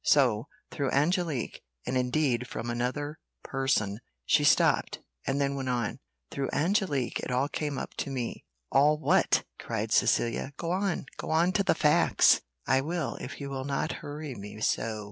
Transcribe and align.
So, 0.03 0.47
through 0.71 0.89
Angelique, 0.89 1.61
and 1.85 1.95
indeed 1.95 2.47
from 2.47 2.71
another 2.71 3.19
person" 3.43 3.99
she 4.25 4.43
stopped; 4.43 4.97
and 5.27 5.39
then 5.39 5.53
went 5.53 5.69
on 5.69 5.99
"through 6.31 6.49
Angelique 6.51 7.19
it 7.19 7.29
all 7.29 7.47
came 7.47 7.77
up 7.77 7.93
to 7.97 8.09
me." 8.09 8.43
"All 8.71 8.97
what?" 8.97 9.43
cried 9.59 9.91
Cecilia; 9.91 10.53
"go 10.57 10.71
on, 10.71 11.05
go 11.17 11.29
on 11.29 11.51
to 11.51 11.61
the 11.63 11.75
facts." 11.75 12.41
"I 12.65 12.81
will, 12.81 13.15
if 13.17 13.39
you 13.39 13.51
will 13.51 13.63
not 13.63 13.91
hurry 14.01 14.33
me 14.33 14.59
so. 14.59 14.99